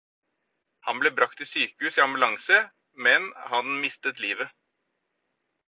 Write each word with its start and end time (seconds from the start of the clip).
Han 0.87 1.01
ble 1.03 1.11
brakt 1.19 1.37
til 1.41 1.47
sykehus 1.49 1.99
i 1.99 2.03
ambulanse, 2.07 2.59
men 3.09 3.29
han 3.53 3.73
mistet 3.85 4.25
livet. 4.27 4.59